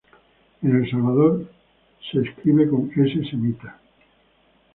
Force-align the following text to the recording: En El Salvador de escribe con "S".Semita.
En 0.63 0.75
El 0.77 0.89
Salvador 0.89 1.45
de 2.11 2.21
escribe 2.27 2.67
con 2.67 2.89
"S".Semita. 2.89 3.79